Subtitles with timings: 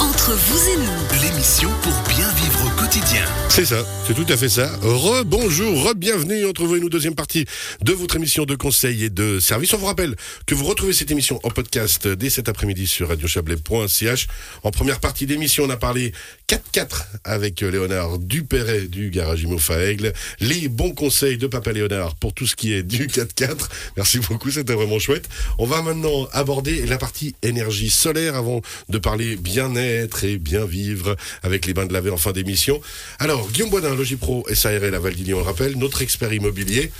[0.00, 3.24] Entre vous et nous, L'émission pour bien vivre au quotidien.
[3.48, 4.70] C'est ça, c'est tout à fait ça.
[4.82, 7.46] Re-bonjour, re-bienvenue entre vous et nous, deuxième partie
[7.82, 9.72] de votre émission de conseil et de service.
[9.74, 14.26] On vous rappelle que vous retrouvez cette émission en podcast dès cet après-midi sur radiochablais.ch.
[14.64, 16.12] En première partie d'émission, on a parlé
[16.48, 20.12] 4x4 avec Léonard Dupéret du garage Imofa Aigle.
[20.40, 23.68] Les bons conseils de Papa Léonard pour tout ce qui est du 4x4.
[23.96, 25.28] Merci beaucoup, c'était vraiment chouette.
[25.58, 31.16] On va maintenant aborder la partie énergie solaire avant de parler bien-être et bien vivre
[31.42, 32.80] avec les bains de laver en fin d'émission.
[33.18, 36.90] Alors, Guillaume Boisdin, Logipro SARL à Valdigny, on le rappelle, notre expert immobilier.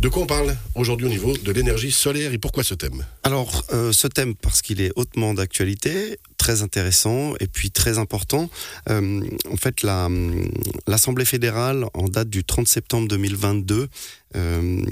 [0.00, 3.06] De quoi on parle aujourd'hui au niveau de l'énergie solaire et pourquoi ce thème?
[3.22, 8.50] Alors, euh, ce thème, parce qu'il est hautement d'actualité, très intéressant et puis très important.
[8.90, 9.20] Euh,
[9.50, 10.08] en fait, la,
[10.88, 13.88] l'Assemblée fédérale, en date du 30 septembre 2022,
[14.36, 14.82] euh,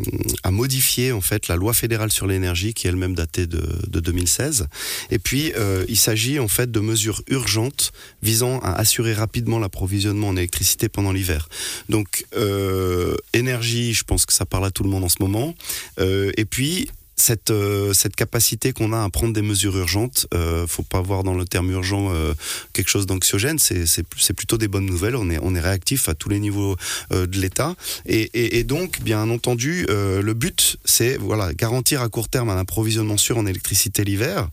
[0.42, 4.00] a modifié en fait la loi fédérale sur l'énergie, qui est elle-même datée de, de
[4.00, 4.68] 2016.
[5.10, 7.92] Et puis, euh, il s'agit en fait de mesures urgentes
[8.22, 11.48] visant à assurer rapidement l'approvisionnement en électricité pendant l'hiver.
[11.88, 15.54] Donc, euh, énergie, je pense que ça parle à tout le monde en ce moment.
[15.98, 20.66] Euh, et puis, cette, euh, cette capacité qu'on a à prendre des mesures urgentes, euh,
[20.66, 22.34] faut pas voir dans le terme urgent euh,
[22.72, 24.02] quelque chose d'anxiogène, c'est,
[24.34, 26.76] plutôt des bonnes nouvelles, on est, réactif à tous les niveaux
[27.12, 27.76] euh, de l'État.
[28.06, 33.38] Et, donc, bien entendu, le but, c'est voilà, garantir à court terme un approvisionnement sûr
[33.38, 34.48] en électricité l'hiver.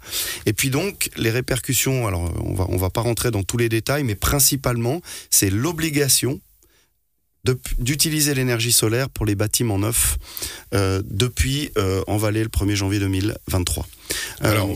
[0.46, 3.70] Et puis donc, les répercussions, alors on va, on va pas rentrer dans tous les
[3.70, 6.40] détails, mais principalement, c'est l'obligation
[7.80, 10.18] d'utiliser l'énergie solaire pour les bâtiments neufs
[10.74, 13.88] euh, depuis euh, en Valais le 1er janvier 2023.
[14.44, 14.70] Euh, Alors,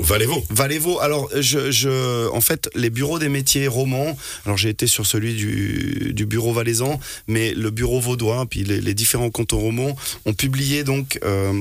[0.00, 4.88] Valez-vous Valévo, alors je, je, en fait, les bureaux des métiers romans, alors j'ai été
[4.88, 9.60] sur celui du, du bureau valaisan, mais le bureau vaudois, puis les, les différents cantons
[9.60, 11.52] romans ont publié donc euh,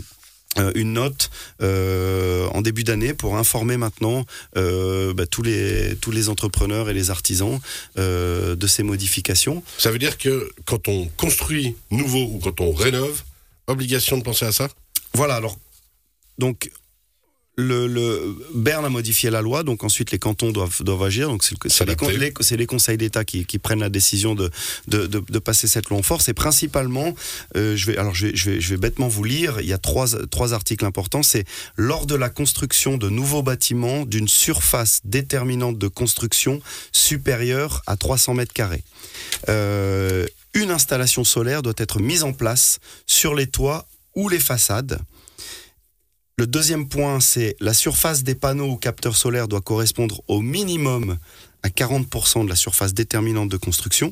[0.76, 1.30] une note
[1.62, 4.26] euh, en début d'année pour informer maintenant
[4.58, 7.60] euh, bah, tous, les, tous les entrepreneurs et les artisans
[7.98, 9.64] euh, de ces modifications.
[9.78, 13.24] Ça veut dire que quand on construit nouveau ou quand on rénove,
[13.68, 14.70] obligation de penser à ça?
[15.14, 15.58] Voilà, alors,
[16.38, 16.70] donc,
[17.58, 21.30] le, le Berne a modifié la loi, donc ensuite les cantons doivent, doivent agir.
[21.30, 21.86] Donc c'est le- c'est
[22.18, 22.28] les,
[22.58, 24.52] les conseils d'État qui, qui prennent la décision de,
[24.88, 26.28] de, de, de passer cette loi en force.
[26.28, 27.16] Et principalement,
[27.56, 29.62] euh, je vais, alors je vais, je vais, je vais bêtement vous lire.
[29.62, 31.24] Il y a trois, trois articles importants.
[31.24, 31.46] C'est
[31.78, 36.62] lors de la construction de nouveaux bâtiments d'une surface déterminante de construction
[36.92, 38.84] supérieure à 300 mètres carrés.
[39.50, 45.00] Euh, une installation solaire doit être mise en place sur les toits ou les façades.
[46.38, 51.18] Le deuxième point, c'est la surface des panneaux ou capteurs solaires doit correspondre au minimum
[51.64, 54.12] à 40% de la surface déterminante de construction.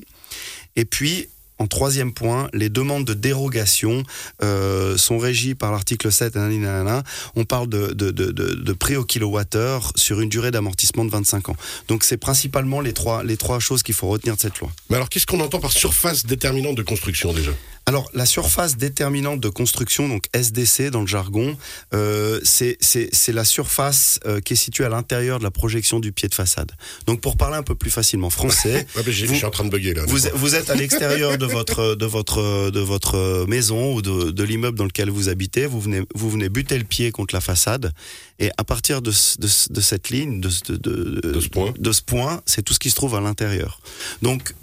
[0.78, 1.28] Et puis,
[1.60, 4.04] en troisième point, les demandes de dérogation
[4.42, 6.36] euh, sont régies par l'article 7.
[6.36, 7.04] nanani, nanana.
[7.36, 11.58] On parle de, de prix au kilowattheure sur une durée d'amortissement de 25 ans.
[11.90, 14.72] Donc c'est principalement les trois, les trois choses qu'il faut retenir de cette loi.
[14.90, 17.52] Mais alors, qu'est-ce qu'on entend par surface déterminante de construction déjà?
[17.86, 21.58] Alors, la surface déterminante de construction, donc SDC dans le jargon,
[21.94, 26.00] euh, c'est c'est- c'est la surface euh, qui est située à l'intérieur de la projection
[26.00, 26.72] du pied de façade.
[27.08, 29.70] Donc, pour parler un peu plus facilement français, Ouais, Vous- Je suis en train de
[29.70, 30.04] bugger là.
[30.08, 34.44] vous, vous êtes à l'extérieur de votre, de, votre, de votre maison ou de, de
[34.44, 37.92] l'immeuble dans lequel vous habitez, vous venez, vous venez buter le pied contre la façade,
[38.40, 41.50] et à partir de, ce- de, de cette ligne, de, ce- de, de, De ce
[41.50, 41.74] point.
[41.78, 43.82] de ce point, c'est tout ce qui se trouve à l'intérieur.
[44.22, 44.56] Donc,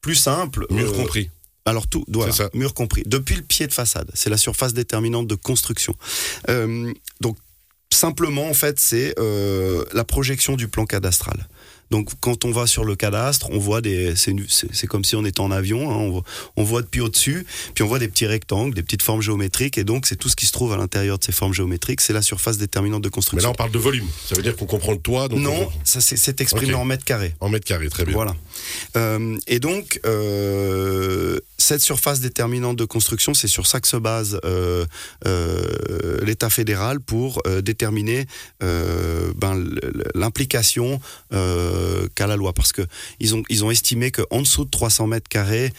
[0.00, 0.66] plus simple.
[0.70, 1.30] Mur euh, compris.
[1.64, 2.50] Alors tout, ça.
[2.54, 3.02] mur compris.
[3.06, 5.94] Depuis le pied de façade, c'est la surface déterminante de construction.
[6.48, 7.36] Euh, donc
[7.92, 11.48] simplement, en fait, c'est euh, la projection du plan cadastral.
[11.90, 15.40] Donc quand on va sur le cadastre, on voit des, c'est comme si on était
[15.40, 16.22] en avion, hein, on, voit,
[16.56, 19.84] on voit depuis au-dessus, puis on voit des petits rectangles, des petites formes géométriques, et
[19.84, 22.22] donc c'est tout ce qui se trouve à l'intérieur de ces formes géométriques, c'est la
[22.22, 23.46] surface déterminante de Mais construction.
[23.46, 24.06] là, on parle de volume.
[24.26, 25.28] Ça veut dire qu'on comprend le toit.
[25.28, 27.34] Donc non, on- ça c'est exprimé en mètres carrés.
[27.40, 28.14] En mètres carrés, très bien.
[28.14, 28.34] Voilà.
[28.96, 34.40] Euh, et donc, euh, cette surface déterminante de construction, c'est sur ça que se base
[34.44, 34.84] euh,
[36.22, 38.26] l'État fédéral pour déterminer
[38.60, 39.64] ben,
[40.14, 41.00] l'implication
[41.30, 42.52] qu'a la loi.
[42.52, 42.82] Parce que
[43.20, 45.72] ils ont, ils ont estimé qu'en dessous de 300 mètres carrés,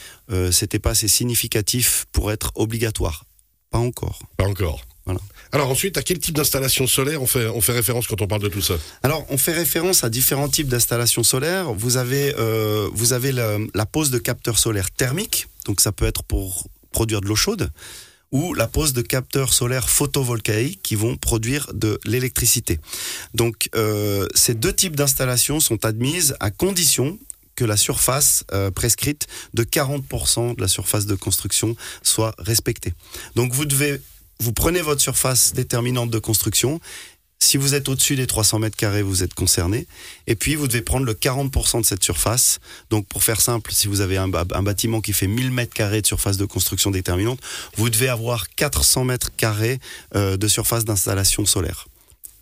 [0.51, 3.25] c'était pas assez significatif pour être obligatoire.
[3.71, 4.19] Pas encore.
[4.38, 4.81] Pas encore.
[5.06, 5.19] Voilà.
[5.56, 8.42] Alors ensuite, à quel type d'installation solaire on fait, on fait référence quand on parle
[8.42, 8.74] de tout ça?
[9.04, 11.72] Alors, on fait référence à différents types d'installations solaires.
[11.72, 16.24] Vous avez, euh, vous avez la, pose de capteurs solaires thermiques, donc ça peut être
[16.24, 17.69] pour produire de l'eau chaude,
[18.34, 22.81] ou la pose de capteurs solaires photovoltaïques qui vont produire de l'électricité.
[23.34, 27.18] Donc, euh, ces deux types d'installations sont admises à condition
[27.56, 32.94] que la surface euh, prescrite de 40% de la surface de construction soit respectée.
[33.36, 34.02] Donc, vous devez,
[34.39, 36.79] vous prenez votre surface déterminante de construction
[37.39, 39.87] Si vous êtes au-dessus des 300 mètres carrés, vous êtes concerné.
[40.27, 42.59] Et puis, vous devez prendre le 40% de cette surface.
[42.89, 46.07] Donc, pour faire simple, si vous avez un, bâtiment qui fait 1000 mètres carrés de
[46.07, 47.39] surface de construction déterminante,
[47.75, 49.79] vous devez avoir 400 mètres carrés
[50.15, 51.87] euh, de surface d'installation solaire.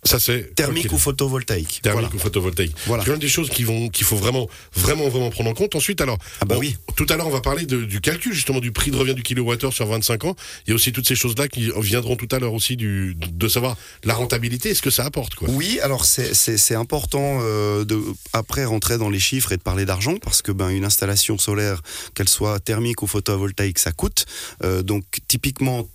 [0.04, 1.80] Ça c'est thermique ou photovoltaïque.
[1.82, 2.76] Thermique ou photovoltaïque.
[2.86, 3.04] Voilà.
[3.04, 5.74] C'est des choses qui vont qu'il faut vraiment vraiment vraiment prendre en compte.
[5.74, 6.76] Ensuite alors ah bah oui.
[6.96, 9.22] tout à l'heure on va parler de, du calcul justement du prix de revient du
[9.22, 10.36] kilowattheure sur 25 ans.
[10.66, 13.16] Il y a aussi toutes ces choses là qui viendront tout à l'heure aussi du
[13.16, 15.48] de savoir la rentabilité, est-ce que ça apporte quoi.
[15.50, 18.00] Oui, alors c'est c'est important euh, de
[18.32, 21.80] après rentrer dans les chiffres et de parler d'argent parce que ben une installation solaire
[22.14, 24.26] qu'elle soit thermique ou photovoltaïque ça coûte.
[24.62, 25.88] Euh, donc typiquement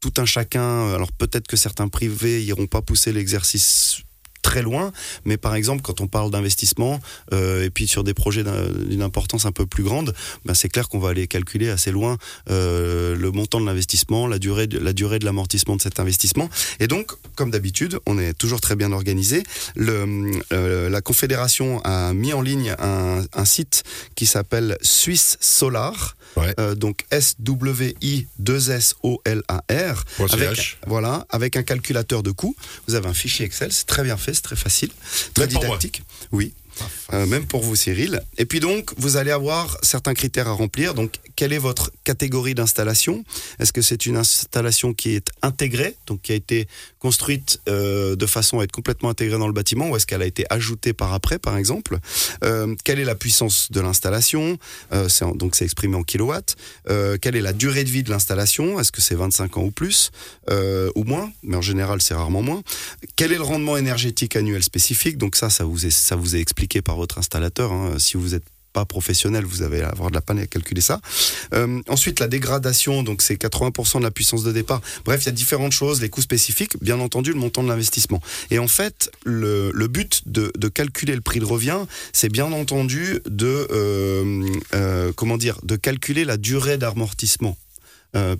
[0.00, 4.02] tout un chacun, alors peut-être que certains privés iront pas pousser l'exercice
[4.42, 4.92] très loin,
[5.24, 7.00] mais par exemple quand on parle d'investissement
[7.32, 8.44] euh, et puis sur des projets
[8.88, 10.14] d'une importance un peu plus grande,
[10.44, 12.16] ben c'est clair qu'on va aller calculer assez loin
[12.50, 16.48] euh, le montant de l'investissement, la durée de, la durée de l'amortissement de cet investissement.
[16.80, 19.42] Et donc, comme d'habitude, on est toujours très bien organisé.
[19.76, 23.82] Le, euh, la Confédération a mis en ligne un, un site
[24.14, 26.16] qui s'appelle Suisse Solar.
[26.36, 26.54] Ouais.
[26.60, 30.04] Euh, donc S-W-I-2-S-O-L-A-R.
[30.30, 32.54] Avec, voilà, avec un calculateur de coûts.
[32.86, 34.90] Vous avez un fichier Excel, c'est très bien fait, c'est très facile,
[35.34, 36.02] très Même pour didactique.
[36.32, 36.52] Oui.
[37.12, 38.22] Euh, même pour vous, Cyril.
[38.36, 40.94] Et puis donc, vous allez avoir certains critères à remplir.
[40.94, 43.22] Donc, quelle est votre catégorie d'installation
[43.58, 46.66] Est-ce que c'est une installation qui est intégrée, donc qui a été
[46.98, 50.26] construite euh, de façon à être complètement intégrée dans le bâtiment, ou est-ce qu'elle a
[50.34, 51.98] été ajoutée par après, par exemple?
[52.44, 54.56] Euh, Quelle est la puissance de l'installation?
[54.92, 56.56] Euh, Donc, c'est exprimé en kilowatts.
[56.88, 58.80] Euh, quelle est la durée de vie de l'installation?
[58.80, 60.10] Est-ce que c'est 25 ans ou plus?
[60.98, 62.62] Ou moins Mais en général, c'est rarement moins.
[63.16, 65.18] Quel est le rendement énergétique annuel spécifique?
[65.18, 67.70] Donc ça, ça vous est, ça vous est expliqué par votre installateur.
[67.72, 67.98] hein.
[67.98, 68.44] Si vous êtes
[68.84, 71.00] professionnel, vous allez avoir de la panne à calculer ça.
[71.54, 74.80] Euh, ensuite, la dégradation, donc c'est 80% de la puissance de départ.
[75.04, 78.20] Bref, il y a différentes choses, les coûts spécifiques, bien entendu, le montant de l'investissement.
[78.50, 81.80] Et en fait, le, but de, calculer le prix de revient,
[82.12, 84.44] c'est bien entendu de euh,
[84.74, 87.56] euh, comment dire, de calculer la durée d'amortissement.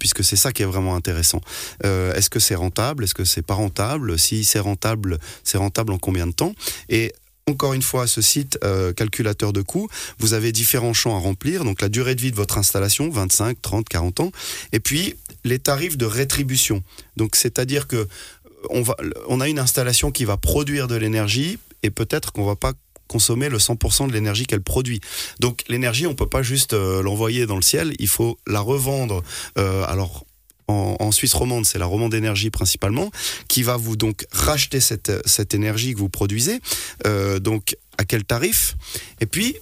[0.01, 1.41] Puisque c'est ça qui est vraiment intéressant.
[1.85, 3.05] Est-ce que c'est rentable?
[3.05, 4.19] Est-ce que c'est pas rentable?
[4.19, 6.53] Si c'est rentable, c'est rentable en combien de temps?
[6.89, 7.13] Et
[7.49, 11.65] encore une fois, ce site euh, calculateur de coûts, vous avez différents champs à remplir.
[11.65, 14.33] Donc la durée de vie de votre installation, 25, 30, 40 ans.
[14.73, 15.15] Et puis
[15.45, 16.83] les tarifs de rétribution.
[17.17, 18.87] Donc c'est-à-dire que euh,
[19.29, 22.73] on, a une installation qui va produire de l'énergie et peut-être qu'on va pas
[23.07, 25.01] consommer le 100% de l'énergie qu'elle produit.
[25.41, 29.23] Donc l'énergie, on peut pas juste euh, l'envoyer dans le ciel, il faut la revendre.
[29.57, 30.27] Alors
[30.69, 33.11] en, Suisse romande, c'est la romande énergie principalement,
[33.49, 36.61] qui va vous donc racheter cette, cette énergie que vous produisez.
[37.07, 38.77] Euh, donc à quel tarif?
[39.21, 39.57] Et puis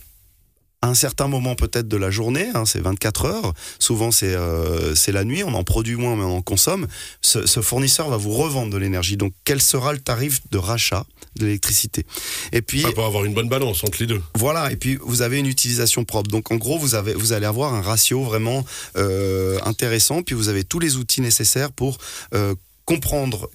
[0.86, 4.94] à un certain moment peut-être de la journée, hein, c'est 24 heures, souvent c'est euh,
[5.08, 6.86] la nuit, on en produit moins mais on en consomme,
[7.20, 9.16] ce, ce fournisseur va vous revendre de l'énergie.
[9.16, 11.04] Donc quel sera le tarif de rachat
[11.36, 12.06] de l'électricité?
[12.52, 14.22] Et puis Enfin, pour avoir une bonne balance entre les deux.
[14.36, 16.30] voilà, et puis vous avez une utilisation propre.
[16.30, 18.64] Donc en gros, vous, avez, vous allez avoir un ratio vraiment
[18.96, 21.98] euh, intéressant, puis vous avez tous les outils nécessaires pour
[22.34, 22.54] euh,
[22.84, 23.50] comprendre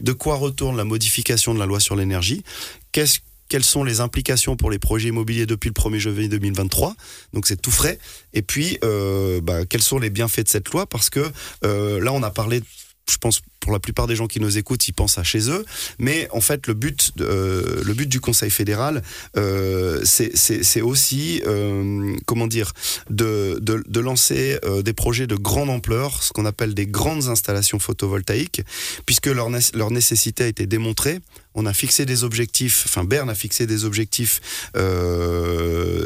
[0.00, 2.44] de quoi retourne la modification de la loi sur l'énergie,
[2.92, 3.18] qu'est-ce
[3.48, 6.94] quelles sont les implications pour les projets immobiliers depuis le 1er janvier 2023
[7.32, 7.98] Donc c'est tout frais.
[8.34, 10.86] Et puis, euh, bah, quels sont les bienfaits de cette loi?
[10.86, 11.20] Parce que
[11.64, 12.62] euh, là, on a parlé,
[13.10, 15.62] je pense, pour la plupart des gens qui nous écoutent, ils pensent à chez eux.
[15.98, 19.02] Mais en fait, le but, euh, le but du Conseil fédéral,
[19.36, 22.72] euh, c'est- aussi, euh, comment dire,
[23.10, 28.62] de, de, lancer des projets de grande ampleur, ce qu'on appelle des grandes installations photovoltaïques,
[29.04, 31.18] puisque leur, leur nécessité a été démontrée.
[31.54, 34.40] On a fixé des objectifs, enfin Berne a fixé des objectifs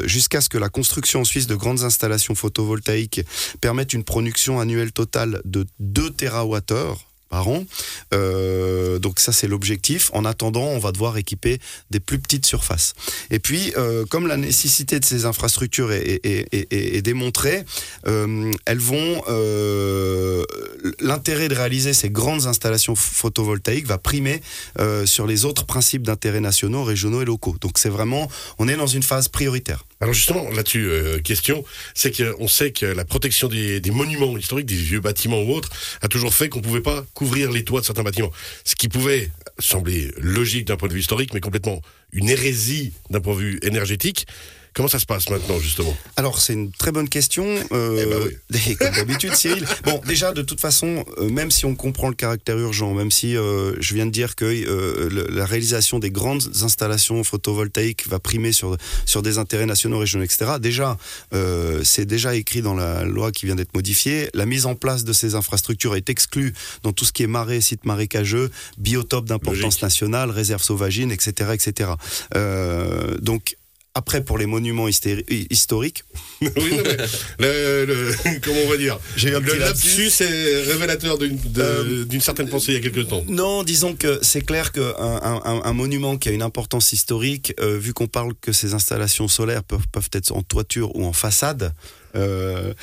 [0.05, 3.21] jusqu'à ce que la construction en Suisse de grandes installations photovoltaïques
[3.61, 7.12] permette une production annuelle totale de 2 TWh
[8.13, 10.09] Euh, donc ça c'est l'objectif.
[10.13, 11.59] En attendant, on va devoir équiper
[11.91, 12.93] des plus petites surfaces.
[13.31, 17.65] Et puis, euh, comme la nécessité de ces infrastructures est, démontrée,
[18.07, 18.51] euh,
[20.99, 24.41] l'intérêt de réaliser ces grandes installations photovoltaïques va primer
[25.05, 27.55] sur les autres principes d'intérêt nationaux, régionaux et locaux.
[27.61, 29.83] Donc c'est vraiment, on est dans une phase prioritaire.
[30.03, 34.75] Alors justement, là-dessus, euh, question, c'est qu'on sait que la protection des, monuments historiques, des
[34.75, 35.69] vieux bâtiments ou autres,
[36.01, 38.33] a toujours fait qu'on pouvait pas couvrir les toits de certains bâtiments.
[38.65, 41.81] Ce qui pouvait sembler logique d'un point de vue historique, mais complètement
[42.11, 44.27] une hérésie d'un point de vue énergétique.
[44.73, 45.95] Comment ça se passe maintenant, justement?
[46.15, 47.45] Alors, c'est une très bonne question.
[47.71, 48.19] Euh, Eh ben
[48.59, 48.75] oui.
[48.79, 49.65] Comme d'habitude, Cyril.
[49.83, 53.37] Bon, déjà, de toute façon, euh, même si on comprend le caractère urgent, même si
[53.37, 58.19] euh, je viens de dire que euh, le- la réalisation des grandes installations photovoltaïques va
[58.19, 60.97] primer sur, sur des intérêts nationaux, régionaux, etc., déjà,
[61.33, 64.29] euh, c'est déjà écrit dans la loi qui vient d'être modifiée.
[64.33, 66.53] La mise en place de ces infrastructures est exclue
[66.83, 71.91] dans tout ce qui est marais, sites marécageux, biotopes d'importance nationale, réserves sauvagines, etc., etc.
[72.35, 73.55] Euh, donc,
[73.95, 76.03] après, pour les monuments historiques,
[76.41, 76.97] Oui, non, mais
[77.39, 82.21] le, le- comment on va dire J'ai un Le lapsus est révélateur d'une Euh, d'une
[82.21, 83.23] certaine pensée il y a quelques temps.
[83.27, 87.93] Non, disons que c'est clair qu'un un, monument qui a une importance historique, euh, vu
[87.93, 91.73] qu'on parle que ces installations solaires peuvent, peuvent être en toiture ou en façade,
[92.15, 92.73] euh,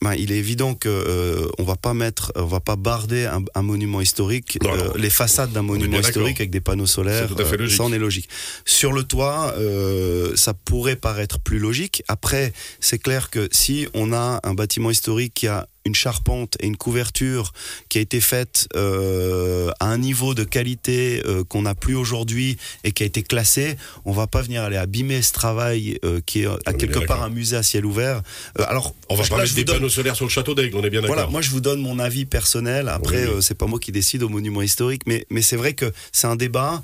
[0.00, 3.42] ben, il est évident que euh, on va pas mettre, on va pas barder un,
[3.54, 7.28] un monument historique, Non, euh, les façades d'un monument historique avec des panneaux solaires.
[7.28, 7.76] Tout à fait euh, logique.
[7.76, 8.28] ça en est logique.
[8.64, 12.04] Sur le toit, euh, ça pourrait paraître plus logique.
[12.06, 16.66] Après, c'est clair que si on a un bâtiment historique qui a une charpente et
[16.66, 17.52] une couverture
[17.88, 22.58] qui a été faite euh, à un niveau de qualité euh, qu'on n'a plus aujourd'hui
[22.84, 26.42] et qui a été classé, on va pas venir aller abîmer ce travail euh, qui
[26.42, 28.22] est à est quelque part un musée à ciel ouvert.
[28.58, 30.76] Alors, On va là, pas je mettre des donne- panneaux solaires sur le château d'Aigle,
[30.76, 31.16] on est bien d'accord.
[31.16, 32.88] voilà, moi je vous donne mon avis personnel.
[32.88, 33.42] Après, Oui.
[33.42, 36.36] c'est pas moi qui décide au monument historique, mais mais c'est vrai que c'est un
[36.36, 36.82] débat.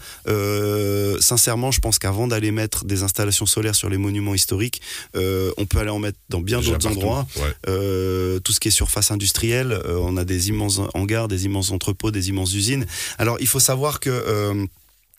[1.21, 4.81] Sincèrement, je pense qu'avant d'aller mettre des installations solaires sur les monuments historiques,
[5.15, 7.27] on peut aller en mettre dans bien d'autres endroits.
[7.37, 8.41] Ouais.
[8.45, 12.11] Tout ce qui est surface industrielle, euh, on a des immenses hangars, des immenses entrepôts,
[12.11, 12.87] des immenses usines.
[13.19, 14.11] Alors il faut savoir que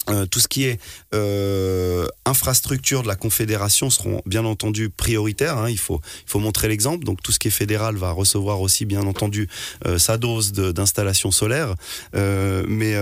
[0.09, 0.79] euh, tout ce qui est
[1.13, 5.57] euh, infrastructure de la Confédération seront bien entendu prioritaires.
[5.57, 5.69] hein.
[5.69, 7.05] il, faut, il faut montrer l'exemple.
[7.05, 9.47] Donc tout ce qui est fédéral va recevoir aussi bien entendu
[9.85, 11.75] euh, sa dose d'installation solaire.
[12.13, 12.95] Mais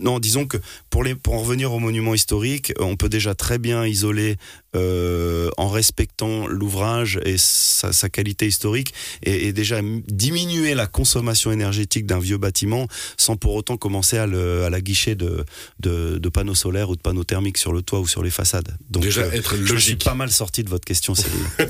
[0.00, 0.56] non, disons que
[0.90, 4.36] pour, les, pour en revenir aux monuments historiques, on peut déjà très bien isoler
[4.74, 12.38] en respectant l'ouvrage et sa, qualité historique et, déjà diminuer la consommation énergétique d'un vieux
[12.38, 12.86] bâtiment
[13.16, 15.44] sans pour autant commencer à, la guichet de,
[15.80, 18.76] de, de panneaux solaires ou de panneaux thermiques sur le toit ou sur les façades.
[18.90, 20.04] Donc Déjà euh, être je suis logique.
[20.04, 21.32] pas mal sorti de votre question, Cyril.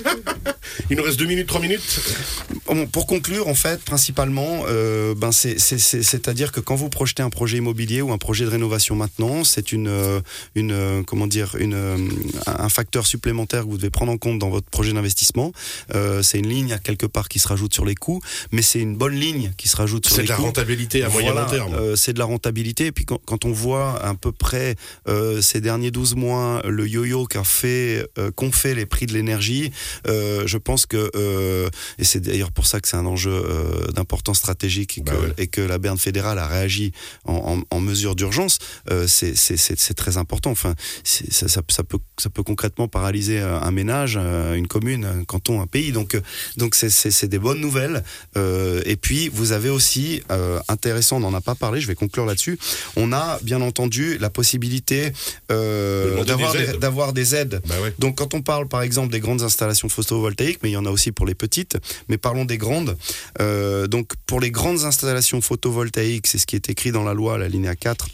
[0.90, 2.00] Il nous reste deux minutes, trois minutes.
[2.66, 6.88] Bon, pour conclure, en fait, principalement, euh, ben c'est, c'est, c'est, c'est-à-dire que quand vous
[6.88, 10.20] projetez un projet immobilier ou un projet de rénovation maintenant, c'est une, euh,
[10.54, 11.97] une, euh, comment dire, une, euh,
[12.47, 15.52] un facteur supplémentaire que vous devez prendre en compte dans votre projet d'investissement.
[15.94, 18.20] Euh, c'est une ligne à quelque part qui se rajoute sur les coûts,
[18.52, 20.42] mais c'est une bonne ligne qui se rajoute sur C'est les de la coûts.
[20.44, 21.75] rentabilité à moyen long terme.
[21.75, 22.87] euh, c'est de la rentabilité.
[22.87, 24.75] Et puis quand, quand on voit à peu près
[25.09, 29.71] euh, ces derniers 12 mois le yo-yo fait, euh, qu'ont fait les prix de l'énergie,
[30.07, 31.11] euh, je pense que,
[31.99, 33.43] et c'est d'ailleurs pour ça que c'est un enjeu
[33.95, 35.33] d'importance stratégique et que, Bah ouais.
[35.39, 36.93] et que la Berne fédérale a réagi
[37.25, 38.59] en, en- en mesure d'urgence,
[39.07, 40.51] c'est- très important.
[40.51, 45.61] Enfin, ça, ça, ça peut, ça peut concrètement paralyser un ménage, une commune, un canton,
[45.61, 45.93] un pays.
[45.93, 46.17] Donc,
[46.57, 48.03] donc c'est- des bonnes nouvelles.
[48.37, 51.95] Euh, et puis, vous avez aussi, euh, intéressant, on n'en a pas parlé, je vais
[51.95, 52.59] conclure là-dessus,
[52.97, 55.12] on a bien entendu la possibilité
[55.50, 56.79] euh, d'avoir des des, aides.
[56.79, 57.61] d'avoir des aides.
[57.67, 57.93] Bah ouais.
[57.99, 60.91] Donc quand on parle par exemple des grandes installations photovoltaïques, mais il y en a
[60.91, 61.77] aussi pour les petites,
[62.09, 62.97] mais parlons des grandes.
[63.41, 67.37] Euh, donc pour les grandes installations photovoltaïques, c'est ce qui est écrit dans la loi,
[67.38, 68.09] la linéa 4.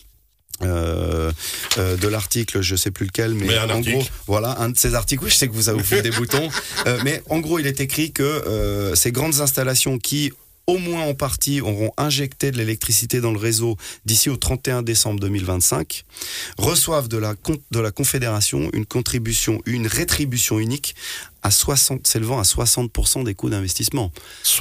[0.63, 1.33] euh,
[1.79, 3.91] euh, de l'article, je sais plus lequel, mais, Mais en article.
[3.91, 5.25] gros, voilà, un de ces articles.
[5.25, 6.49] Oui, je sais que vous avez fait des boutons,
[6.87, 10.33] Euh, mais en gros, il est écrit que ces grandes installations qui
[10.67, 15.21] au moins en partie auront injecté de l'électricité dans le réseau d'ici au 31 décembre
[15.21, 16.05] 2025,
[16.59, 17.35] reçoivent de la,
[17.71, 20.95] de la Confédération une contribution, une rétribution unique
[21.45, 24.11] à 60, s'élevant à 60% des coûts d'investissement.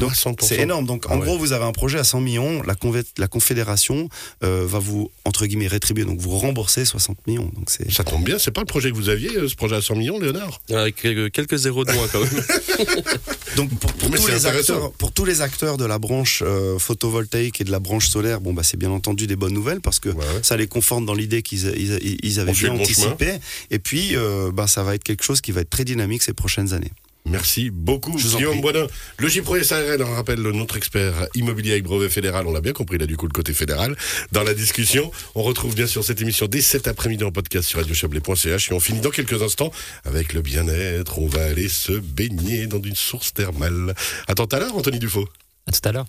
[0.02, 0.36] Donc, 60%.
[0.42, 0.86] C'est énorme.
[0.86, 1.26] Donc, Ah en ouais.
[1.26, 2.62] gros, vous avez un projet à 100 millions.
[2.64, 4.10] La, Confédération
[4.44, 7.50] euh, va vous, entre guillemets, rétribuer, donc vous rembourser 60 millions.
[7.56, 7.90] Donc, c'est.
[7.90, 9.96] Ça tombe bien, c'est pas le projet que vous aviez, euh, ce projet à 100
[9.96, 10.62] millions, Léonard?
[10.72, 12.44] Avec euh, quelques zéros de moins quand même.
[13.56, 17.64] Donc, pour, tous les acteurs, pour tous les acteurs de la branche euh, photovoltaïque et
[17.64, 20.26] de la branche solaire, bon, bah, c'est bien entendu des bonnes nouvelles parce que Ouais,
[20.42, 23.40] ça les conforte dans l'idée qu'ils ils, ils avaient On bien bon anticipé.
[23.72, 26.34] Et puis, euh, bah, ça va être quelque chose qui va être très dynamique ces
[26.34, 26.92] prochaines années.
[27.26, 28.60] Merci beaucoup, Je Guillaume.
[28.60, 28.88] Boisdin.
[29.18, 32.46] Le J-Pro SARL, on rappelle notre expert immobilier avec brevet fédéral.
[32.48, 33.96] On l'a bien compris, il a du coup le côté fédéral.
[34.34, 37.80] Dans la discussion, on retrouve bien sûr cette émission dès cet après-midi en podcast sur
[37.80, 39.72] radiochablais.ch et on finit dans quelques instants
[40.04, 41.18] avec le bien-être.
[41.20, 43.96] On va aller se baigner dans une source thermale.
[44.28, 45.30] À tout à l'heure, Anthony Dufaux.
[45.66, 46.02] À tout à l'heure.